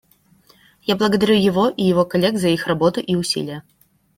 [0.83, 3.61] Я благодарю его и его коллег за их работу и усилия.